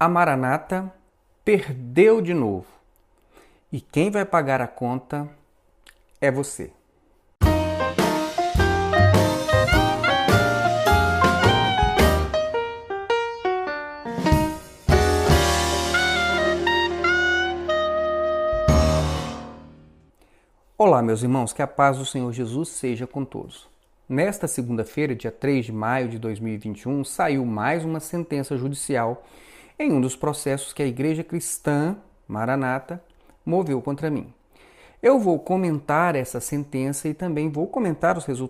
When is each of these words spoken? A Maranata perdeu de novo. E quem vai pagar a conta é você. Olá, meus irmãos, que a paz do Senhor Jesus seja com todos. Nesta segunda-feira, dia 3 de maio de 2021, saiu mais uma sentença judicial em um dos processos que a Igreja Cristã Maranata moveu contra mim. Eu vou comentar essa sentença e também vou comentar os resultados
A 0.00 0.08
Maranata 0.08 0.94
perdeu 1.44 2.22
de 2.22 2.32
novo. 2.32 2.66
E 3.72 3.80
quem 3.80 4.12
vai 4.12 4.24
pagar 4.24 4.60
a 4.60 4.68
conta 4.68 5.28
é 6.20 6.30
você. 6.30 6.70
Olá, 20.78 21.02
meus 21.02 21.24
irmãos, 21.24 21.52
que 21.52 21.60
a 21.60 21.66
paz 21.66 21.98
do 21.98 22.06
Senhor 22.06 22.32
Jesus 22.32 22.68
seja 22.68 23.04
com 23.04 23.24
todos. 23.24 23.68
Nesta 24.08 24.46
segunda-feira, 24.46 25.16
dia 25.16 25.32
3 25.32 25.66
de 25.66 25.72
maio 25.72 26.08
de 26.08 26.20
2021, 26.20 27.02
saiu 27.02 27.44
mais 27.44 27.84
uma 27.84 27.98
sentença 27.98 28.56
judicial 28.56 29.24
em 29.78 29.92
um 29.92 30.00
dos 30.00 30.16
processos 30.16 30.72
que 30.72 30.82
a 30.82 30.86
Igreja 30.86 31.22
Cristã 31.22 31.96
Maranata 32.26 33.02
moveu 33.46 33.80
contra 33.80 34.10
mim. 34.10 34.32
Eu 35.00 35.18
vou 35.18 35.38
comentar 35.38 36.16
essa 36.16 36.40
sentença 36.40 37.08
e 37.08 37.14
também 37.14 37.48
vou 37.48 37.68
comentar 37.68 38.18
os 38.18 38.24
resultados 38.24 38.48